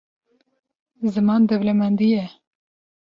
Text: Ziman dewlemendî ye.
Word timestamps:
Ziman 1.13 1.41
dewlemendî 1.49 2.07
ye. 2.13 2.25